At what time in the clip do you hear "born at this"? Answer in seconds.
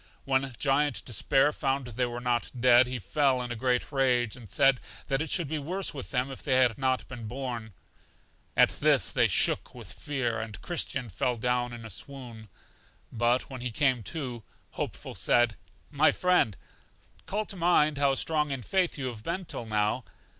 7.27-9.11